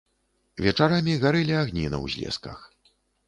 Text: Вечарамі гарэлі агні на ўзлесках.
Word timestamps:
Вечарамі 0.65 1.13
гарэлі 1.25 1.55
агні 1.59 1.85
на 1.97 2.01
ўзлесках. 2.05 2.67